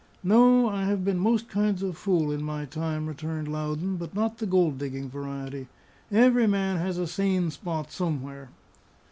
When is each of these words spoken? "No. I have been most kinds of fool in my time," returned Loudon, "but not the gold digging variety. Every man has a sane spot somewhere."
"No. 0.23 0.67
I 0.67 0.85
have 0.85 1.05
been 1.05 1.19
most 1.19 1.47
kinds 1.47 1.83
of 1.83 1.95
fool 1.95 2.31
in 2.31 2.41
my 2.41 2.65
time," 2.65 3.05
returned 3.05 3.47
Loudon, 3.47 3.97
"but 3.97 4.15
not 4.15 4.39
the 4.39 4.47
gold 4.47 4.79
digging 4.79 5.11
variety. 5.11 5.67
Every 6.11 6.47
man 6.47 6.77
has 6.77 6.97
a 6.97 7.05
sane 7.05 7.51
spot 7.51 7.91
somewhere." 7.91 8.49